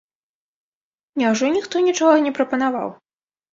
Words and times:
Няўжо 1.23 1.45
ніхто 1.57 1.85
нічога 1.91 2.25
не 2.27 2.35
прапанаваў? 2.41 2.89